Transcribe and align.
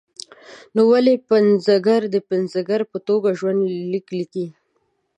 نو 0.75 0.81
ولې 0.91 1.15
پنځګر 1.31 2.01
د 2.15 2.17
پنځګر 2.29 2.81
په 2.91 2.97
توګه 3.07 3.29
ژوند 3.39 3.59
لیک 3.91 4.07
لیکي. 4.19 4.47